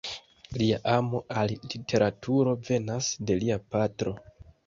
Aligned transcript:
Lia 0.61 0.77
amo 0.93 1.19
al 1.41 1.53
literaturo 1.73 2.55
venas 2.71 3.13
de 3.29 3.39
lia 3.43 3.61
patro. 3.77 4.17